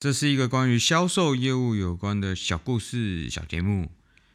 [0.00, 3.90] 这是一个关于销售业务有关的小故事、小节目。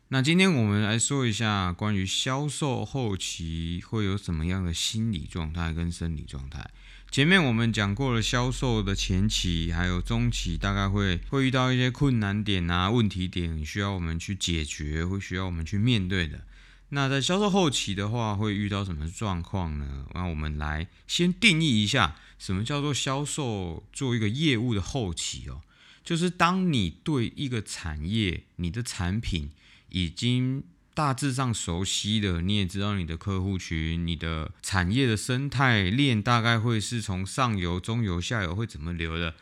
[0.09, 6.69] 那今天我们来说一下关于销售后期会有什么样的心理状态跟生理状态。
[7.09, 16.41] 前面我们讲过了销售的前期还有中期，大概会会遇到一些困难点啊、问题点，需要我们去解决，会需要我们去面对的。
[16.89, 20.05] 那在销售后期的话，会遇到什么状况呢？
[20.13, 25.61] 那我们来先定义一下，什么叫做销售做一个业务的后期哦，
[26.03, 29.49] 就是当你对一个产业、你的产品
[29.89, 30.63] 已经
[30.93, 39.33] 大致上熟悉的，你也知道你的客户群、你的产业的生态链大概会是从上游、中游、下游会怎么流的，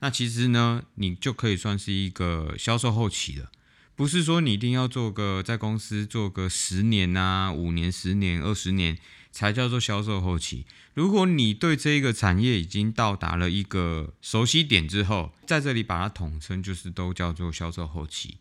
[0.00, 3.50] 那其实呢，你就可以算是一个销售后期了。
[3.98, 8.96] 不是说你一定要做个在公司做个十年啊、五年、十年、二十年
[9.32, 10.64] 才叫做销售后期。
[10.94, 18.36] 如果你对这一个产业已经到达了一个熟悉点之后，在这里把它统称就是都叫做销售后期。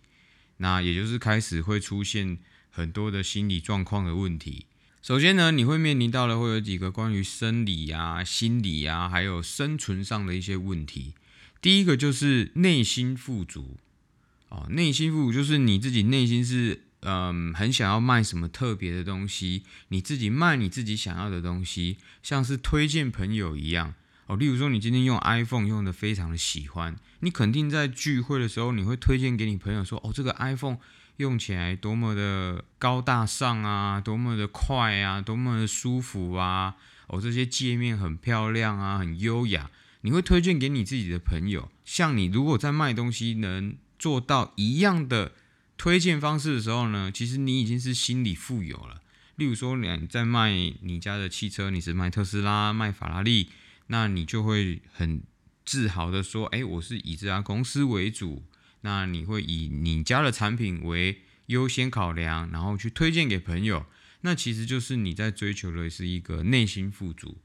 [0.57, 2.37] 那也就是开始会出现
[2.69, 4.67] 很多的心理状况的问题。
[5.01, 11.15] 首先呢，你会面临到的会有几个关于生理啊、心理啊，还有生存上的一些问题。
[11.59, 13.77] 第一个就是内心富足。
[14.49, 23.93] 哦，内心富足就是你自己内心是嗯很想要卖什么特别的东西，你自己卖你自己想要的东西，像是推荐朋友一样
[24.27, 24.35] 哦。
[24.37, 30.77] 例如说，你今天用 iPhone 用的非常的喜欢，你肯定在聚会的时候你会推荐给你朋友说，哦，这个 iPhone
[31.17, 36.75] 用起来多么的高大上啊，多么的快啊，多么的舒服啊，
[37.07, 39.69] 哦，这些界面很漂亮啊，很优雅，
[40.01, 41.69] 你会推荐给你自己的朋友。
[41.83, 45.33] 像你如果在卖东西能做到一样的
[45.77, 49.01] 推荐方式的时候呢，其实你已经是心理富有了。
[49.35, 53.49] 例如说，你在卖你家的汽车，你是卖特斯拉、卖法拉利，
[53.87, 55.21] 那你就会很
[55.63, 58.43] 自豪的说：“哎，我是以这家公司为主。”
[58.81, 63.85] 那你会以你家的产品为优先考量，然后去推荐给朋友。
[64.21, 67.37] 那其实就是你在追求的是一个内心富足。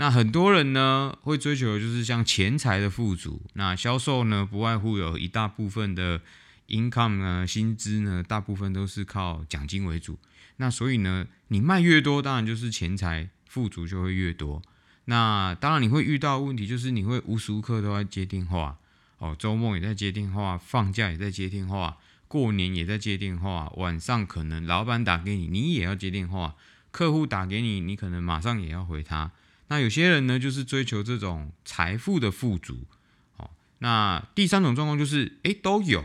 [0.00, 3.42] 那很多人呢会追求的就是像钱财的富足。
[3.54, 6.20] 那销售呢不外乎有一大部分的
[6.68, 10.16] income 呢，薪资呢大部分都是靠奖金为主。
[10.58, 14.62] 那所以呢，你卖越多，当然就是钱财富足就会越多。
[15.06, 18.78] 那当然你会遇到问题，就是你会无时无刻都在接电话
[19.18, 21.96] 哦，周末也在接电话，放假也在接电话，
[22.28, 26.54] 过年也在接电话，晚上可能老板打给你，你也要接电话，
[26.92, 29.32] 客户打给你，你可能马上也要回他。
[29.68, 32.86] 那有些人呢，就是追求这种财富的富足，
[33.36, 33.50] 哦。
[33.80, 36.04] 那第三种状况就是，诶，都有，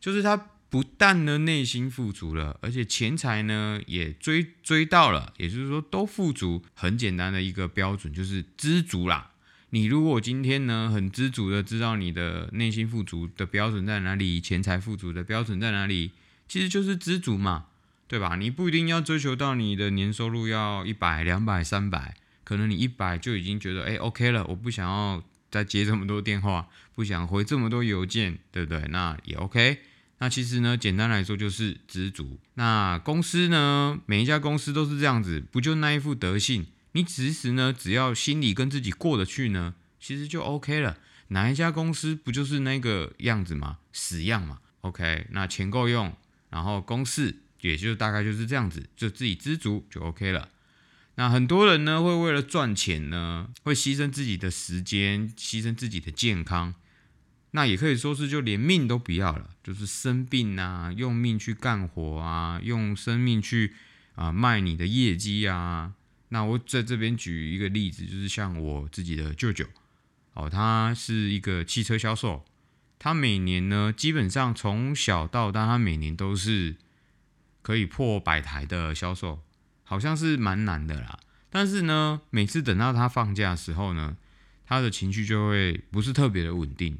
[0.00, 0.36] 就是他
[0.68, 6.64] 不但呢内心富足了，而且钱财呢也追追到了，也就是说都富足。
[6.74, 9.30] 很简单的一个标准就是知足啦。
[9.70, 16.10] 你如果今天呢很知足的知道你的内心富足的标准在哪里，钱财富足的标准在哪里，
[16.48, 17.66] 其实就是知足嘛，
[18.08, 18.34] 对吧？
[18.34, 22.16] 你不一定要追求到你的年收入要一百、两百、三百。
[22.44, 28.82] 可能你一百就已经觉得哎，OK 了，我不想要再接这么多电话，不想回这么多邮件，对不对？
[28.90, 29.78] 那也 OK。
[30.18, 32.38] 那其实呢，简单来说就是知足。
[32.54, 36.66] 那公司呢，每一家公司都是这样子，不就那一副德性？
[36.92, 40.96] 你其实呢，只要心里跟自己过得去呢，其实就 OK 了。
[41.28, 43.78] 哪一家公司不就是那个样子吗？
[43.92, 44.58] 死样嘛。
[44.82, 46.14] OK，那钱够用，
[46.50, 50.48] 然后公式也就大概就是这样子，就自己知足就 OK 了。
[51.16, 56.74] 那很多人呢，会为了赚钱呢，会牺牲自己的时间，牺牲自己的健康。
[57.52, 63.74] 那也可以说是就连命都不要了，就是生病啊，用命去干活啊，用生命去
[64.16, 65.92] 啊卖你的业绩啊。
[66.30, 69.64] 那我在这边举一个例子，就是像我自己的舅舅，
[70.32, 72.44] 哦，他是一个汽车销售，
[72.98, 76.74] 他每年呢，基本上从小到大，他每年都是
[77.62, 79.44] 可以破百台的销售。
[79.84, 81.18] 好像是蛮难的啦，
[81.50, 84.16] 但是呢，每次等到他放假的时候呢，
[84.66, 86.98] 他的情绪就会不是特别的稳定，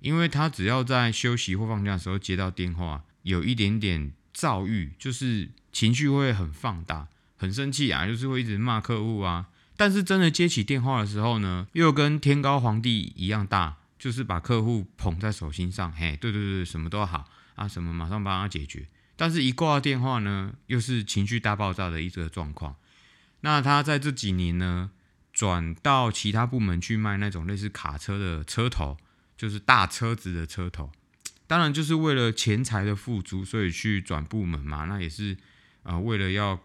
[0.00, 9.46] 因为他只要在休息或放假的时候接到电话，有一点点躁郁，就是情绪会很放大，很生气啊，就是会一直骂客户啊。
[9.76, 18.86] 但是真的接起电话的时候呢，又跟天高皇帝一样大，就是把客户捧在手心上，嘿，对对对，什么都好啊，什么马上帮他解决。
[19.16, 22.76] 但是，一挂电话呢，又是情绪大爆炸的一个状况。
[23.40, 24.90] 那他在这几年呢，
[25.32, 28.96] 转到其他部门去卖那种类似卡车的车头，
[29.36, 30.90] 就是大车子的车头。
[31.46, 34.86] 当然，就是为了钱财的富足，所以去转部门嘛。
[34.86, 35.36] 那也是
[35.82, 36.58] 啊，为了要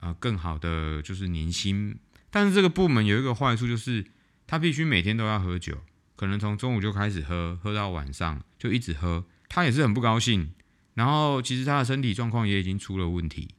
[0.00, 1.98] 啊更好的就是年薪。
[2.30, 4.04] 但是这个部门有一个坏处，就是
[4.46, 5.78] 他必须每天都要喝酒，
[6.16, 10.52] 可能从中午就开始喝，喝到晚上就一直喝，他也是很不高兴。
[10.96, 13.50] 然后其实他的身体状况也已经出了问题，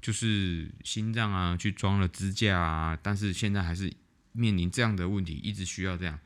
[0.00, 3.92] 就是心脏啊去装了支架啊，但是现在还是
[4.32, 6.18] 面临这样的问题，一直需要这样。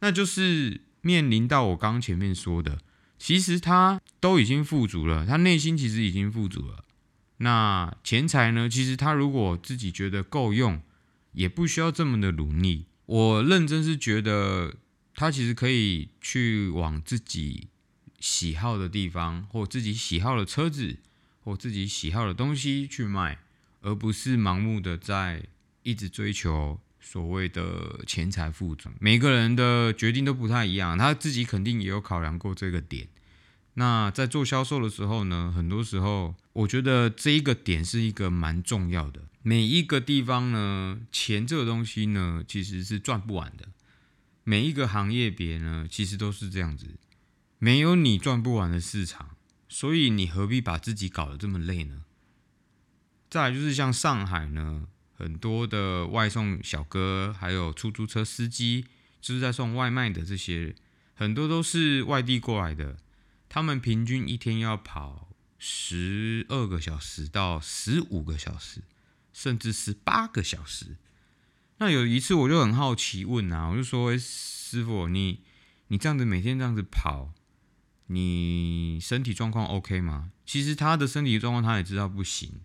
[0.00, 2.80] 那就是面临到我刚前面说的，
[3.18, 6.84] 其实他都已经富足了，他内心其实已经富足了。
[7.38, 8.66] 那钱财呢？
[8.66, 10.80] 其实他如果自己觉得够用，
[11.32, 12.86] 也不需要这么的努力。
[13.04, 14.76] 我认真是觉得，
[15.14, 17.68] 他其实可以去往自己
[18.28, 20.98] 喜好的地方，或自己喜好的车子，
[21.44, 23.38] 或自己喜好的东西去卖，
[23.82, 25.44] 而不是盲目的在
[25.84, 28.90] 一直追求所谓的钱财富足。
[28.98, 33.06] 每个人的决定都不太一样，他自己肯定也有考量过这个点。
[33.74, 39.22] 那在做销售的时候呢，很多时候我觉得这一个点是一个蛮重要的。
[39.42, 43.68] 每一个地方呢，钱这个东西呢，其实是赚不完的。
[44.42, 46.86] 每一个行业别呢，其实都是这样子，
[47.58, 49.36] 没有你赚不完的市场，
[49.68, 52.04] 所以你何必把自己搞得这么累呢？
[53.28, 58.86] 再来就是像上海呢，很多的外送小哥，还有出租车司机，
[59.20, 60.74] 就是在送外卖的这些，
[61.14, 62.98] 很多都是外地过来的。
[63.48, 65.28] 他们平均一天要跑
[65.58, 68.82] 十二个小时到十五个小时，
[69.32, 70.96] 甚至十八个小时。
[71.78, 75.42] 那有一次我就很好奇问啊，我就说：“师傅，你
[75.88, 77.32] 你这样子每天这样子跑，
[78.06, 82.60] 你身体状况 OK 吗？”其实他的身体状况他也知道不行，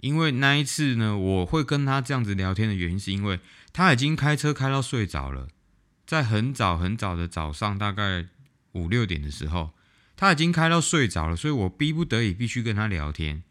[0.00, 3.40] 因为那一次呢，我会跟他这样子聊天的原因，是因为
[3.72, 5.48] 他已经开车开到睡着了，
[6.06, 8.26] 在很早很早的早上，大概
[8.72, 9.70] 五六点的时候。
[10.16, 13.42] 他已经开到睡着了，所以我逼不得已必须跟他聊天。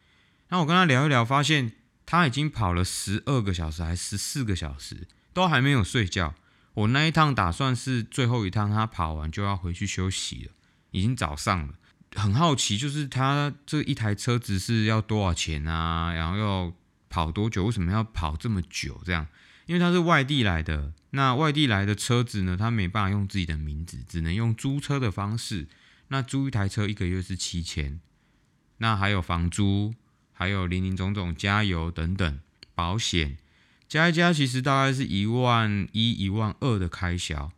[0.47, 1.73] 那我跟他聊一聊，发现
[2.05, 6.35] 他已经跑了十二个小时，还十四个小时，都还没有睡觉。
[6.73, 10.51] 我那一趟打算是最后一趟，他跑完就要回去休息了，
[10.93, 11.73] 已经早上了。
[12.15, 16.13] 很好奇，就是他这一台车子是要多少钱啊？
[16.13, 16.73] 然后要
[17.09, 17.65] 跑多久？
[17.65, 19.01] 为什么要跑这么久？
[19.03, 19.27] 这样，
[19.65, 25.67] 因为他是外地来的，那外地来的车子呢，他没办法用自己的名字，只能用租车的方式。
[26.09, 27.99] 那租一台车一个月是七千，
[28.77, 29.95] 那还有房租，
[30.31, 32.39] 还有零零总总加油等等
[32.75, 33.37] 保险，
[33.87, 37.51] 加一加其实大概是一万一一万二的开销。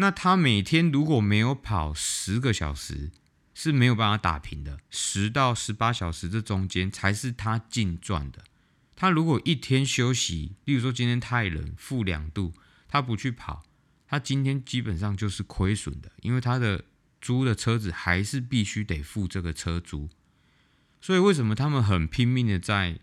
[0.00, 3.12] 那他每天如果没有跑十个小时，
[3.54, 4.80] 是没有办法打平的。
[4.90, 8.42] 十到十八小时这中间才是他净赚的。
[8.96, 12.52] 他如果一天休息，例如说今天太冷，负两度，
[12.88, 13.62] 他不去跑，
[14.06, 16.84] 他今天基本上就是亏损的，因为他的。
[17.22, 20.08] 租的车子还是必须得付这个车租，
[21.02, 22.98] 所以为什么他们很拼命的在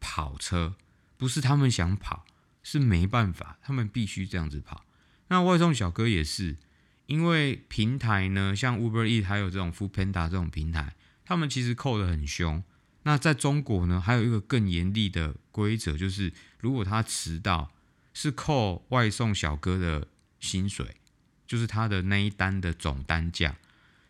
[0.00, 0.74] 跑车？
[1.16, 2.24] 不是他们想跑，
[2.64, 4.84] 是没办法，他们必须这样子跑。
[5.32, 6.58] 那外送小哥也是，
[7.06, 10.94] 因为平台呢，像 Uber E 还有这种 Foodpanda 这种平台，
[11.24, 12.62] 他们其实扣的很凶。
[13.04, 16.30] 那在中国呢，还有一个更严厉的规则，就是
[16.60, 17.72] 如果他迟到，
[18.12, 20.06] 是扣外送小哥的
[20.38, 20.96] 薪水。
[21.44, 23.56] 就是他的那一单的总单价，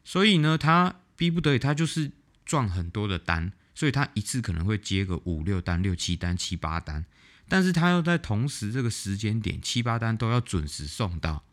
[0.04, 2.12] 所以呢，他逼不得已，他就是
[2.44, 7.04] 赚很多的单，所以他一次可能会接个五六单、六七单、七八单，
[7.52, 11.44] 但是他要在同时这个时间点七八单都要准时送到，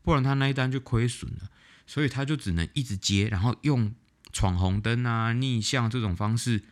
[0.00, 1.50] 不然他那一单就亏损了，
[1.84, 3.92] 所以他就只能一直接，然后用
[4.32, 6.62] 闯红灯啊、逆向这种方式，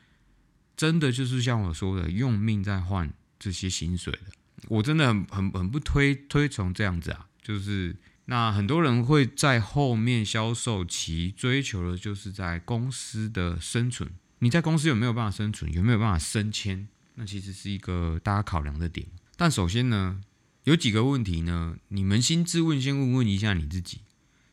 [0.76, 7.96] 真的就是像我说的，用命在换这些薪水的，我真的很很很不推推崇这样子啊，就是。
[8.26, 14.08] 那很多人会在后面销售期追求的就是在公司的生存。
[14.38, 15.72] 你在公司有没有办法生存？
[15.72, 16.86] 有没有办法升迁？
[17.14, 19.06] 那其实是一个大家考量的点。
[19.36, 20.20] 但首先呢，
[20.64, 24.02] 有几个问题呢，你扪心自问，先问问一下你自己。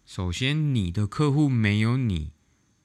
[0.06, 2.32] 首先，你的客户没有你，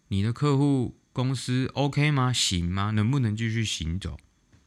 [0.08, 2.32] 你的客户公司 OK 吗？
[2.32, 2.90] 行吗？
[2.90, 4.18] 能不能继续行走？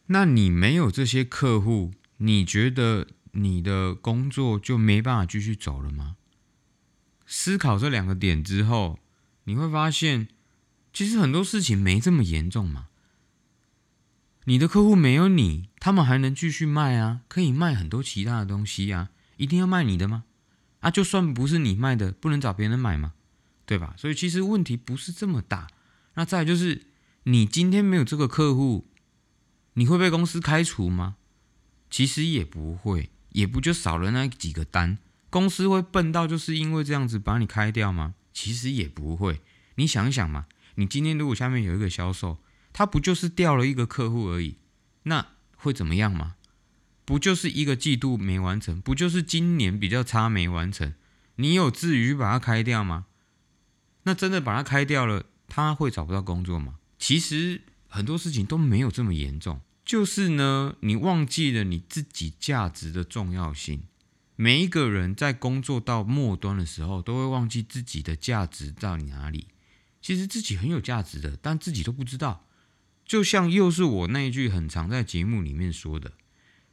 [0.08, 3.08] 那你没有这些客户，你觉得？
[3.38, 6.16] 你的工作就没办法继续走了吗？
[7.26, 8.98] 思考这两个点之后，
[9.44, 10.30] 你会发现，
[10.94, 12.88] 其实很多事情没这么严重嘛。
[14.46, 20.24] 你的客户没有你，他们还能继续卖啊，可以卖很多其他的东西啊，一定要卖你的吗？
[20.80, 23.14] 啊，就算不是你卖的，不能找别人买吗？
[23.66, 23.96] 对吧？
[23.98, 25.68] 所以其实问题不是这么大。
[26.14, 26.84] 那再就是，
[27.24, 28.88] 你今天没有这个客户，
[29.74, 31.18] 你会被公司开除吗？
[31.90, 33.10] 其实也不会。
[33.32, 34.98] 也不就少了那几个单，
[35.30, 38.16] 公司会笨到就是因为这样子把你开掉吗？
[38.32, 39.42] 其实也不会。
[39.75, 42.38] 你想想嘛，你今天如果下面有一个销售，
[42.77, 44.58] 他不就是掉了一个客户而已，
[45.03, 46.36] 那会怎么样吗？
[47.05, 50.94] 不就是一个季度没完成，不就是今年比较差没完成，
[51.38, 53.05] 你有至于把它开掉吗？
[54.03, 56.75] 那真的把它开掉了，他会找不到工作吗？
[57.00, 63.84] 其实很多事情都没有这么严重，就是呢，你忘记了你自己价值的重要性。
[64.36, 69.48] 每一个人在工作到末端的时候，都会忘记自己的价值到哪里。
[70.01, 72.46] 其实自己很有价值的，但自己都不知道。
[73.06, 76.14] 就像又是我那一句很常在节目里面说的：，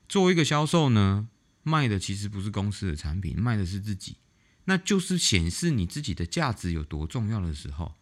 [0.09, 1.29] 作为一个销售呢，
[1.62, 4.17] 卖的其实不是公司的产品，卖的是自己。
[4.65, 7.95] 那就是显示你自己的价值有多重要的时候。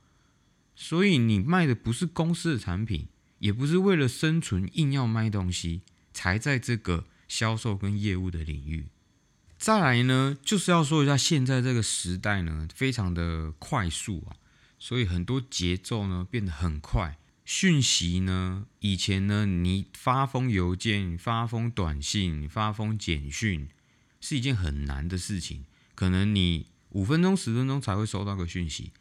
[0.77, 3.09] 所以你卖的不是公司的产品，
[3.39, 5.83] 也不是为了生存硬要卖东西，
[6.13, 8.87] 才在这个销售跟业务的领域。
[9.59, 14.37] 再来呢，就是要说一下现在这个时代呢，非常的快速啊，
[14.79, 17.19] 所以很多节奏呢变得很快。
[17.53, 23.69] 讯息呢，以前呢，你发封邮件、发封短信、发封简讯
[24.21, 25.65] 是一件很难的事情，
[25.97, 28.93] 可能你五分钟、十分钟才会收到个讯息。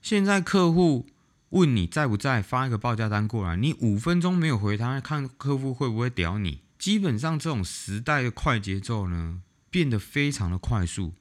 [0.00, 1.06] 现在客户
[1.50, 6.60] 问你在不在，发一个报价单过来，你五分钟没有回他，看客户会不会屌你。
[6.78, 9.42] 基本上这种时代的快节奏呢。
[9.70, 11.14] 变得非常的快速，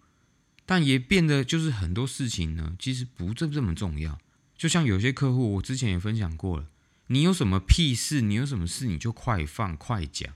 [0.65, 4.17] 但也变得就是很多事情呢，其实不这这么重要。
[4.61, 6.67] 就像有些客户，我之前也分享过了，
[7.07, 10.35] 你有什么屁事，你有什么事，你就快放快讲。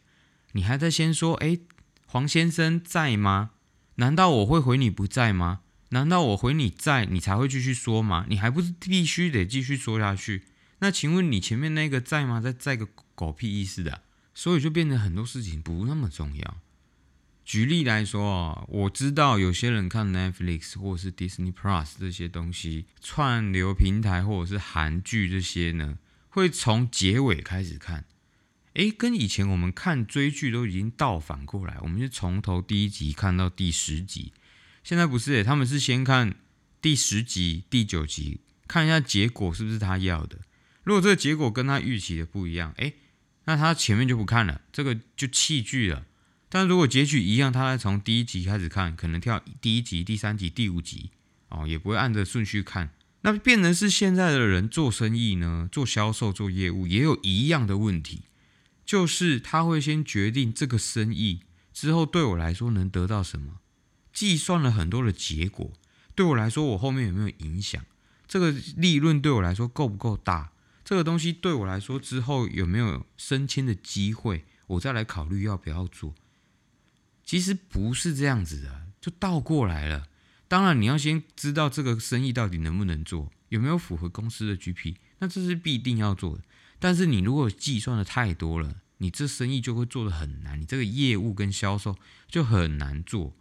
[0.53, 1.59] 你还在先说，哎，
[2.07, 3.51] 黄先生在吗？
[3.97, 5.59] 难道我会回你不在吗？
[5.89, 8.25] 难道我回你在，你才会继续说吗？
[8.27, 10.45] 你还不是必须得继续说下去？
[10.79, 12.41] 那请问你前面那个在吗？
[12.41, 14.01] 在在个狗屁意思的，
[14.33, 16.57] 所以就变得很多事情不那么重要。
[17.45, 25.99] 举例来说啊，我知道有些人看 Netflix 或是 Disney Plus 这些东西，串流平台或者是韩剧这些呢，
[26.29, 28.05] 会从结尾开始看。
[28.73, 34.33] 诶，跟以前我们看追剧都已经倒反过来，我们是从头第一集看到第十集。
[34.83, 36.35] 现在不是诶，他们是先看
[36.81, 40.39] 第十集、第九集，看一下结果是不是他要的。
[40.83, 42.95] 如果这个结果跟他预期的不一样，诶，
[43.45, 46.05] 那他前面就不看了，这个就弃剧了。
[46.55, 51.09] 但如果结局一样，他从第一集开始看，可能跳第一集、第三集、第五集，
[51.49, 52.91] 哦，也不会按着顺序看。
[53.23, 58.21] 那变成是现在的人做生意呢，做销售、做业务，也有一样的问题，
[58.85, 61.41] 就是他会先决定这个生意
[61.73, 63.59] 之后对我来说能得到什么，
[64.13, 65.73] 计算了很多的结果，
[66.15, 67.83] 对我来说我后面有没有影响？
[68.25, 70.53] 这个利润对我来说够不够大？
[70.85, 74.45] 这个东西对我来说之后有没有升迁的机会？
[74.67, 76.15] 我再来考虑要不要做。
[77.25, 80.07] 其实不是这样子的，就倒过来了。
[80.47, 86.43] 当然，你要先知道这个生意到底能不能做，有没有符合公司的 GP，那这是必定要做的。
[86.77, 93.35] 但是你如果计算的太多了，你这生意就会做的很难，你这个业务跟销售就很难做。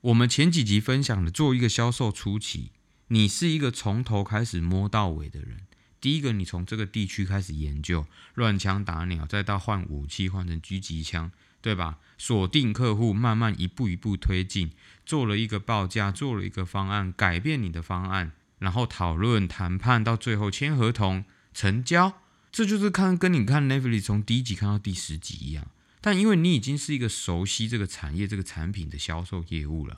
[0.00, 2.72] 我们前几集分享的，做一个销售初期，
[3.08, 5.60] 你是一个从头开始摸到尾的人。
[6.00, 11.30] 第一个，你从这个地区开始研究乱枪打鸟，再到换武器，换成狙击枪。
[11.60, 11.98] 对吧？
[12.16, 14.70] 锁定客户，慢慢一步一步推进，
[15.06, 21.24] 做了一个报价，做了一个方案，改变你的方案，然后讨论谈判，到最后签合同
[21.54, 22.20] 成交。
[22.50, 25.68] 这就是看跟你看 Netflix 从第一集看到第十集一样。
[26.00, 29.96] 但因为你已经是一个熟悉这个产业、这个产品的销售业务了，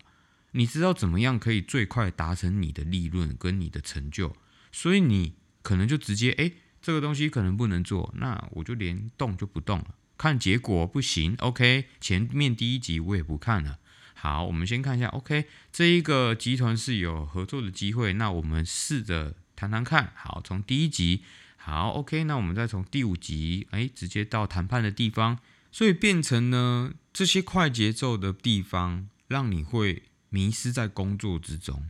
[0.53, 4.35] 你知道怎么样可以最快达成你的利润跟你的成就，
[4.73, 6.51] 所以你可能就直接哎，
[6.83, 9.95] 这个东西可能不能做，那我就连动就不动了。
[10.21, 13.79] 看结果不行，OK，前面第一集我也不看了。
[14.13, 20.13] 好，我们先看一下，OK，这一个集团是有合作的机会，那我们试着谈谈看。
[20.15, 21.23] 好，从第一集，
[21.57, 25.39] 好，OK，那我们再从第五集，哎，直接到谈判的地方，
[25.73, 31.89] 所以变成呢这些快节奏的地方，让你会迷失在工作之中，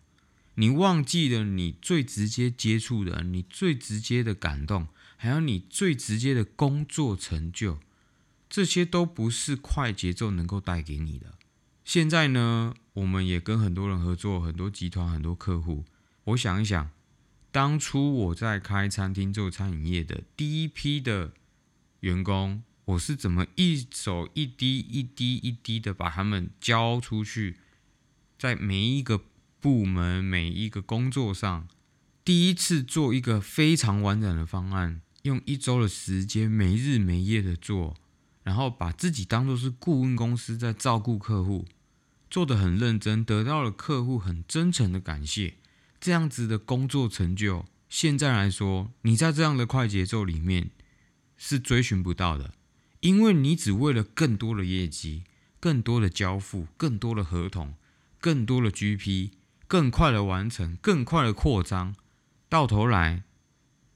[0.55, 7.81] 你忘记了你最直接接触的，你最直接的感动，还有你最直接的工作成就。
[8.51, 11.39] 这些都不是快节奏能够带给你的。
[11.85, 15.85] 现在呢，我们也跟很多人合作，很多集团、很多客户。
[16.25, 16.91] 我想一想，
[17.53, 21.33] 当初我在开餐厅做餐饮业的第一批的
[22.01, 27.57] 员工，我是怎么一手一滴、一滴一滴的把他们教出去，
[28.37, 29.23] 在每一个
[29.61, 31.69] 部门、每一个工作上，
[32.25, 37.97] 第一次做一个非常完整的方案，用一周的时间，没日没夜的做。
[38.43, 41.67] 然后把自己当做是顾问公司在照顾客户，
[42.31, 45.55] 做得很认真，得到了客户很真诚的感谢。
[46.01, 50.71] 这样子的工作成就，现在来说，你在这样的快节奏里面
[51.37, 52.55] 是追寻不到的，
[53.01, 55.25] 因为你只为了更多的业绩、
[55.59, 57.75] 更多的交付、更多的合同、
[58.19, 59.33] 更多的 GP、
[59.67, 61.95] 更快的完成，更快的扩张，
[62.49, 63.25] 到头来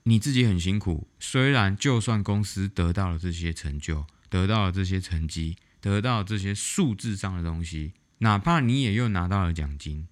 [0.02, 1.08] 你自己很辛苦。
[1.18, 10.08] 虽然就算公司得到了这些成就，得到了这些成绩，得到这些数字上的东西，哪怕你也又拿到了奖金，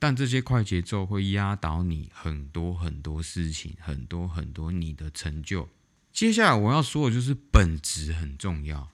[0.00, 5.68] 但这些快节奏会压倒你很多很多事情，很多很多你的成就。
[6.12, 8.90] 接下来我要说的就是本质很重要。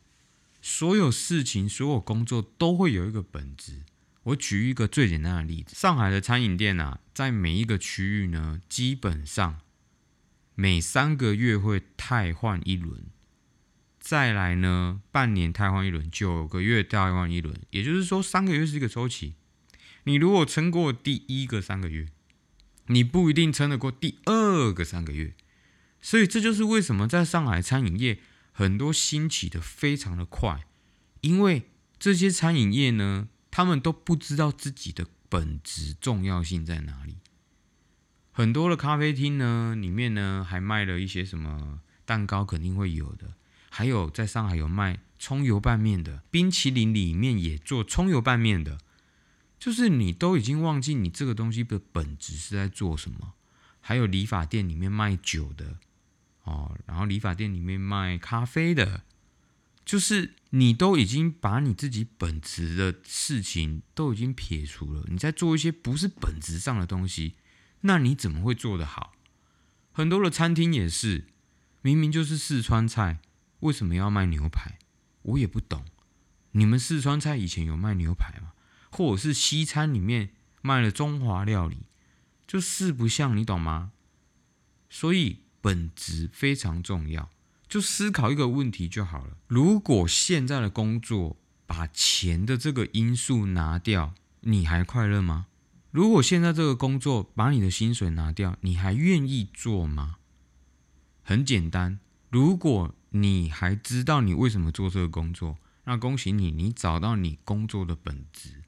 [0.61, 3.85] 所有事情、所有工作都会有一个本质。
[4.25, 9.61] 我举一个最简单的例子：上海的餐饮店啊，在每一个区域呢，基本上
[10.55, 13.05] 每三个月会汰换一轮，
[14.07, 17.61] 再来呢，半年汰换一轮，九个月汰换一轮。
[17.71, 19.35] 也就是说，三个月是一个周期。
[20.05, 22.07] 你如果撑过第一个三个月，
[22.87, 25.35] 你不一定撑得过第二个三个月。
[26.01, 28.21] 所以这就是为什么在上海餐饮业。
[28.53, 30.65] 很多兴起的非常的快，
[31.23, 37.17] 因为这些餐饮业呢，他们都不知道自己的本质重要性在哪里。
[38.31, 43.35] 很多的咖啡厅呢，里面呢还卖了一些什么蛋糕，肯定会有的。
[43.77, 48.79] 还有在上海有卖葱油拌面的，冰淇淋里面也做葱油拌面的，
[49.59, 53.35] 就是你都已经忘记你这个东西的本质是在做什么。
[53.83, 55.77] 还有理发店里面卖酒的。
[56.45, 59.03] 哦，然后理发店里面卖咖啡的，
[59.85, 67.35] 就是你都已经把你自己本质的事情都已经撇除了，你在做一些不是本质上的东西，
[67.83, 69.13] 那你怎么会做得好？
[69.93, 71.27] 很多的餐厅也是，
[71.83, 73.19] 明明就是四川菜，
[73.61, 74.79] 为什么要卖牛排？
[75.23, 75.85] 我也不懂。
[76.53, 78.53] 你们四川菜以前有卖牛排吗？
[78.91, 80.31] 或者是西餐里面
[80.63, 81.87] 卖了中华料理，
[82.47, 83.93] 就四不像，你懂吗？
[84.89, 85.41] 所以。
[85.63, 87.29] 本质非常重要，
[87.69, 89.37] 就思考一个问题就好了。
[89.49, 95.47] 如果现在的工作把钱的这个因素拿掉，你还快乐吗？
[95.91, 100.19] 如果现在这个工作把你的薪水拿掉，你还愿意做吗？
[101.25, 101.99] 很简单，
[102.31, 108.63] 如果你还知道你为什么做这个工作，那恭喜你，你找到你工作的本质。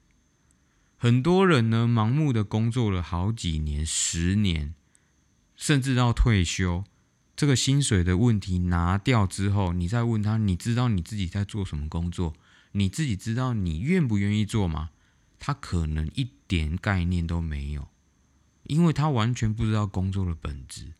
[0.97, 4.75] 很多人呢，盲目的工作了好几年、十年。
[5.57, 6.85] 甚至到退休，
[7.35, 12.35] 这个薪水的问题拿掉之后，你再问他，你知道你自己在做什么工作？
[12.73, 14.90] 你自己知道你愿不愿意做吗？
[15.40, 17.88] 他可能一点概念都没有，
[18.64, 20.92] 因为他完全不知道工作的本质。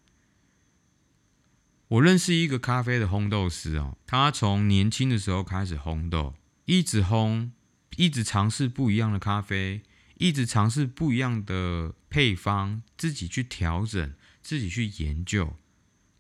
[1.88, 6.35] 我认识一个咖啡的烘豆师哦，他从年轻的时候开始烘豆，
[6.66, 7.51] 一直烘，
[7.96, 9.83] 一直尝试不一样的咖啡，
[10.16, 14.14] 一直尝试不一样的配方，自己去调整。
[14.40, 15.57] 自己去研究，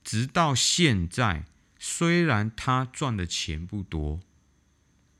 [0.04, 1.46] 直到现在，
[1.78, 4.20] 虽然他赚的钱不多，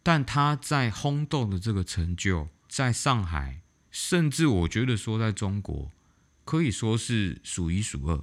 [0.03, 5.91] 但他在烘豆的这个成就，在上海，甚至我觉得说在中国，
[6.45, 8.23] 可以说是数一数二。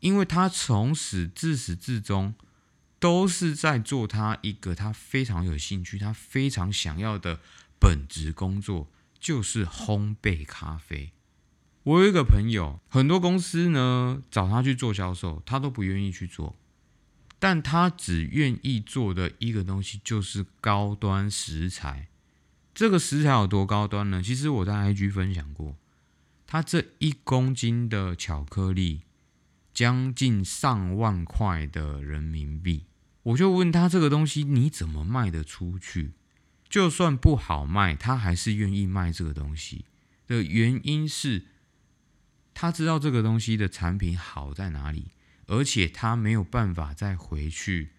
[0.00, 2.34] 因为他从始自始至终，
[2.98, 7.40] 都是在做他一个他非常有兴趣、他非常想要的
[7.80, 11.12] 本职工作，就是烘焙咖啡。
[11.84, 16.56] 我有一个朋友，很多公司呢找他去做销售，他都不愿意去做，
[17.38, 22.08] 但他只愿意做的一个东西就是高端食材。
[22.74, 24.22] 这个食材有多高端呢？
[24.22, 25.76] 其实我在 IG 分享过，
[26.46, 29.02] 他这一公斤的巧克力
[29.78, 32.86] 将近上万块的人民币。
[33.22, 36.14] 我就问他这个东西你怎么卖得出去？
[36.68, 39.84] 就算不好卖，他还是愿意卖这个东西
[40.26, 41.46] 的原因是。
[42.52, 45.12] 他知道这个东西的产品好在哪里，
[45.46, 47.92] 而且他没有办法再回去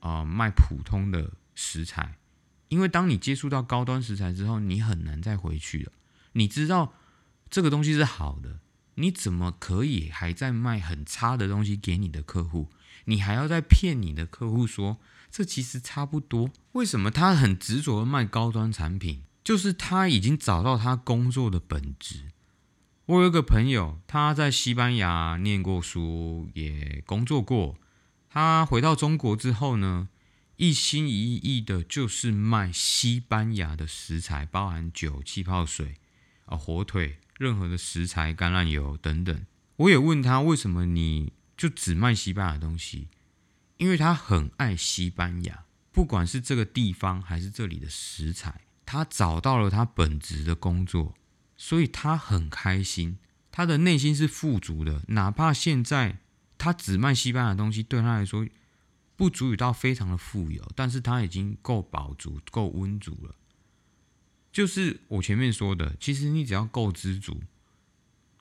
[0.00, 2.18] 啊卖普通的食材，
[2.66, 5.92] 因为当你接触到高端食材之后，你很难再回去了。
[6.32, 6.92] 你知道
[7.48, 8.58] 这个东西是好的，
[8.98, 12.68] 你怎么可以还在卖很差的东西给你的客户？
[13.04, 14.98] 你还要再骗你的客户说
[15.30, 16.50] 这其实差不多？
[16.72, 19.22] 为什么他很执着的卖高端产品？
[19.44, 22.32] 就是他已经找到他工作的本质。
[23.06, 27.78] 我有一个朋友，他在西班牙念过书，也工作过。
[28.28, 30.10] 他回到中国之后呢，
[30.56, 35.94] 一心一意的就是卖西班牙的食材，包含酒、气泡水、
[36.44, 39.46] 啊火腿、任何的食材、橄榄油等等。
[39.76, 43.08] 我也问他，为什么你就只卖西班牙东西？
[43.78, 51.14] 因为他很爱西班牙，不管是这个地方还是这里的食材，他找到了他本职的工作。
[51.56, 53.18] 所以他很开心，
[53.50, 55.02] 他的内心是富足的。
[55.08, 56.18] 哪怕现在
[56.56, 58.46] 他只卖西班牙东西，对他来说
[59.16, 63.34] 不足以到非常的富有，但是他已经够饱足、够温足了。
[64.58, 67.42] 就是我前面说的，其实你只要够知足，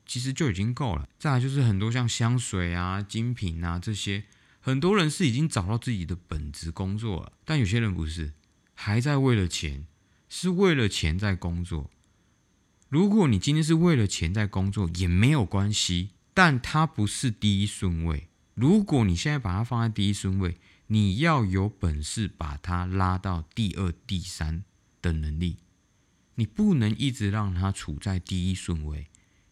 [0.03, 1.07] 其实就已经够了。
[1.19, 4.23] 再来就是很多像香水啊、精品啊这些，
[4.59, 8.33] 很多人是已经找到自己的本职工作了，但有些人不是，
[8.73, 9.85] 还在为了钱，
[10.27, 11.91] 是为了钱在工作。
[12.89, 18.27] 如果你今天是为了钱在工作，也没有关系，但它不是第一顺位。
[18.55, 24.63] 如果你现在把它放在第一顺位，你要有本事把它拉到第二、第三
[24.99, 25.57] 的能力。
[26.37, 29.07] 你不能一直让它处在第一顺位，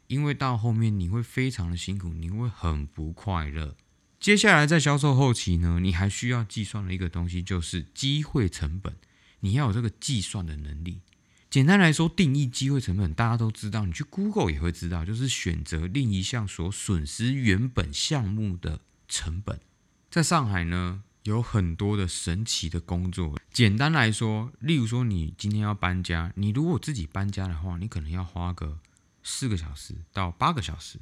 [0.08, 3.76] 因为到后面你会非常的辛苦，你会很不快乐。
[4.19, 8.95] 接下来在销售后期呢，你还需要计算的一个东西就是机会成本，
[9.39, 11.02] 你要有这个计算的能力。
[11.50, 19.60] 简单来说，定义机会成本，大家都知道，你去 Google 也会知道，就是选择另一项所损失原本项目的成本。
[20.12, 23.39] 在上海呢，有很多的神奇的工作。
[23.51, 28.79] 简单来说，例如说你今天要搬家，你如果自己搬家的话，你可能要花个
[29.23, 30.99] 四个小时到八个小时。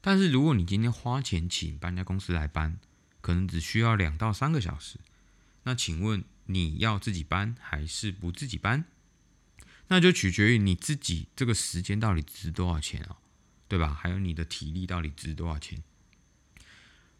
[0.00, 2.78] 但是如果你今天花钱请搬家公司来搬，
[3.20, 4.98] 可能只需要两到三个小时。
[5.64, 8.84] 那请问你要自己搬还是不自己搬？
[9.88, 13.16] 那就取决于你自己这个时间到底值多少钱哦，
[13.66, 13.92] 对吧？
[13.92, 15.82] 还有你的体力到底值多少钱？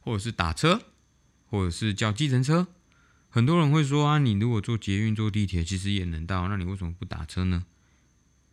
[0.01, 0.83] 或者是打车，
[1.53, 2.67] 或者是叫计程车？
[3.29, 7.67] 很多人会说啊，你如果坐捷运、坐地铁，其实也能到，那你为什么不打车呢？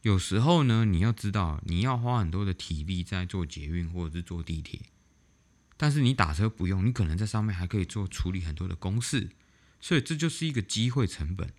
[0.01, 4.81] 有时候呢，你要知道，你要花很多的体力在做捷运或者是坐地铁，
[5.77, 9.29] 但是你打车不用，你可能在上面还可以做处理很多的公事，
[9.79, 11.53] 所以这就是一个机会成本。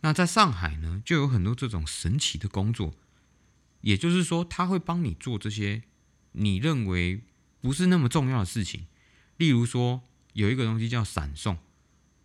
[0.00, 2.94] 那在上海呢，就有很多这种神奇的工作，
[3.82, 5.82] 也就是说，他会帮你做这些
[6.32, 7.20] 你认为
[7.60, 8.86] 不是那么重要的事情。
[9.36, 10.02] 例如说，
[10.36, 11.56] 有一个东西叫闪送，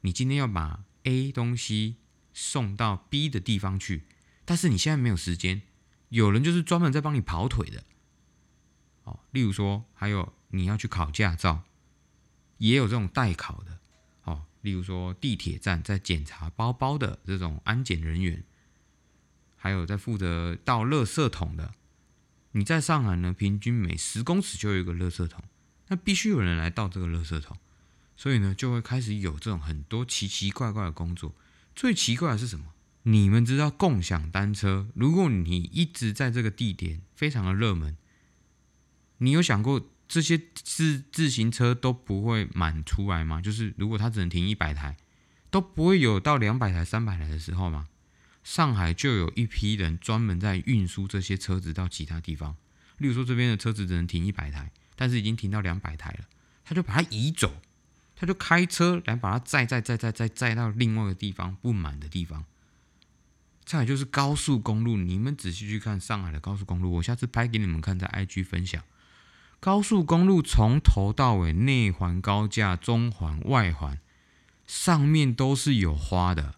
[0.02, 1.95] 你今天要把 A 东西
[2.34, 4.04] 送到 B 的地方去，
[4.43, 5.62] 但是你现在没有时间，
[6.10, 7.86] 有人就是专门在帮你跑腿的。
[9.06, 11.63] 哦，例如说，还有你要去考驾照，
[12.58, 13.80] 也有这种代考的。
[14.26, 18.43] 哦例如说，地铁站在检查包包的这种安检人员，
[19.56, 21.74] 还有在负责倒垃圾桶的。
[22.52, 25.41] 你在上海呢，平均每十公尺就有一个垃圾桶，
[25.88, 27.56] 那必须有人来倒这个垃圾桶，
[28.21, 31.34] 所以呢，就会开始有这种很多奇奇怪怪的工作。
[31.75, 32.67] 最奇怪的是什么？
[33.01, 34.88] 你们知道共享单车？
[34.93, 37.97] 如果你一直在这个地点非常的热门，
[39.17, 39.89] 你有想过？
[40.07, 43.41] 这些自自行车都不会满出来吗？
[43.41, 44.97] 就是如果它只能停一百台，
[45.49, 47.88] 都不会有到两百台、三百台的时候吗？
[48.43, 52.55] 上海就有一批人专门在运输这些车子到其他地方。
[52.99, 56.25] 例如说，这边的车子只能停一百台，但是已经停到两百台了，
[56.63, 57.60] 他就把它移走，
[58.21, 62.45] 他就开车来把它载载载载载载到另外一个地方不满的地方。
[63.65, 68.84] 再来就是高速公路，你们仔细去看上海的高速公路，我下次拍给你们看，在 IG 分享。
[69.60, 73.97] 高速公路从头到尾，内环、高架、中环、外环，
[74.67, 76.53] 上面都是有花的，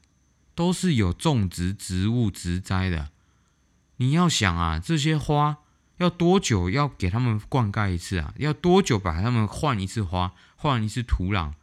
[0.53, 3.09] 都是有种植植物植栽的。
[3.95, 5.59] 你要想啊，这些花
[5.99, 8.33] 要多久要给他们灌溉一次啊？
[8.37, 11.55] 要多久把它们换一次花，换一次土壤？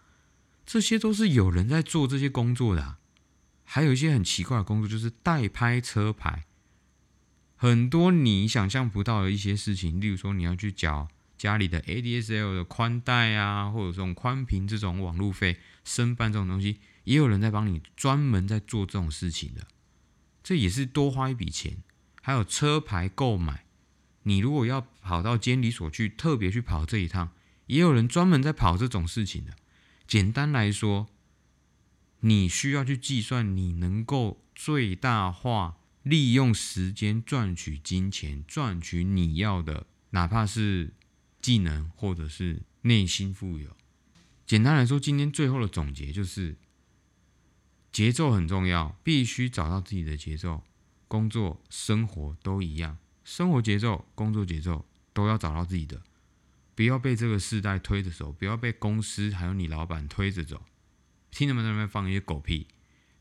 [0.67, 2.99] 这些都是有人在做这些工作的。
[3.65, 6.45] 还有一些很奇怪的工作，就是代拍车牌，
[7.57, 11.09] 很多你想象不到的一些事情，例如说你要去缴。
[11.39, 19.67] 家里的 ADSL 的宽带啊，或者这种宽频这种网路费申办这种东西，也有人在帮你专门在做这种事情的，
[20.43, 21.79] 这也是多花一笔钱。
[22.21, 23.65] 还有车牌购买，
[24.25, 27.33] 你如果要跑到监理所去，特别去跑这一趟，
[27.71, 29.53] 也有人专门在跑这种事情的。
[30.07, 31.09] 简单来说，
[32.21, 40.93] 你需要去计算你能够最大化利用时间赚取金钱，赚取你要的，哪怕是。
[41.43, 43.75] 技能或者是内心富有。
[44.47, 46.59] 简单来说，今天最后的总结就是：
[47.91, 50.63] 节奏很重要，必须找到自己的节奏。
[51.09, 56.03] 工作、生活都一样，生活节奏、工作节奏都要找到自己的，
[56.81, 60.65] 不要被这个时代推着走，不要被公司还有你老板推着走。
[61.31, 62.69] 听他们在那边放一些狗屁。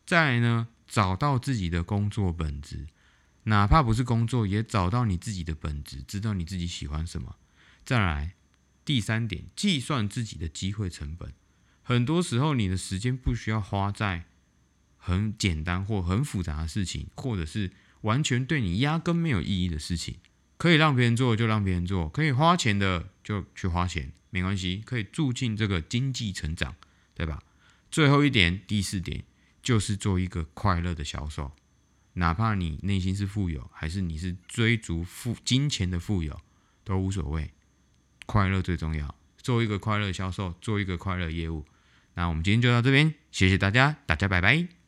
[0.05, 2.87] 再来呢，找到自己的工作本质，
[3.43, 7.35] 哪怕不是工作，也找到你自己的本质，知道你自己喜欢什么。
[7.83, 8.35] 再来，
[8.85, 11.33] 第三点，计算自己的机会成本。
[11.83, 14.23] 很多时候，你的时间不需要花在
[14.95, 20.15] 很简单或很复杂的事情，或者是完全对你压根没有意义的事情。
[20.59, 26.75] 可以让别人做就让别人做，可以花钱的就去花钱，没关系，可以促进这个经济成长，
[27.15, 27.41] 对吧？
[27.89, 29.23] 最后一点，第四点，
[29.63, 31.51] 就是做一个快乐的销售。
[32.13, 36.37] 哪怕你内心是富有，还是你是追逐富金钱的富有，
[36.83, 37.51] 都无所谓，
[38.25, 39.15] 快乐最重要。
[39.37, 41.65] 做一个快乐销售，做一个快乐业务。
[42.15, 44.78] 那我们今天就到这边，谢谢大家，大家拜拜。